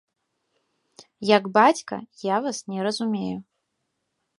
[1.37, 1.95] Як бацька,
[2.31, 3.37] я вас не разумею.